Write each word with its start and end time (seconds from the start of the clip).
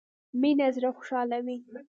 مينه 0.41 0.65
زړه 0.75 0.89
خوشحالوي 0.97 1.57